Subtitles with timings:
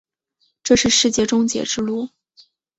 [0.63, 2.09] 这是世界终结之路。